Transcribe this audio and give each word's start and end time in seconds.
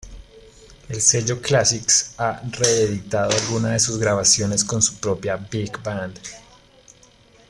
El 0.89 0.99
sello 0.99 1.39
Classics, 1.39 2.15
ha 2.17 2.41
reeditado 2.49 3.29
algunas 3.37 3.73
de 3.73 3.79
sus 3.79 3.99
grabaciones 3.99 4.63
con 4.65 4.81
su 4.81 4.99
propia 4.99 5.35
big 5.37 5.77
band. 5.83 6.19